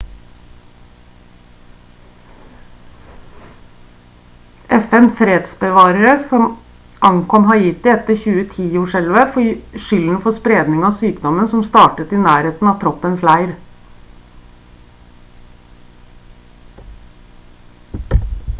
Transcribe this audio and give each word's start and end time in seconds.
fn-fredsbevarere 4.85 6.15
som 6.31 6.47
ankom 7.09 7.45
haiti 7.51 7.91
etter 7.93 8.17
2010-jordskjelvet 8.23 9.35
får 9.37 9.83
skylden 9.87 10.17
for 10.23 10.37
spredning 10.39 10.87
av 10.89 10.95
sykdommen 11.03 11.51
som 11.53 11.63
startet 11.69 12.15
i 12.17 12.21
nærheten 12.23 12.71
av 12.71 12.79
troppens 12.85 13.27
leir 13.29 13.53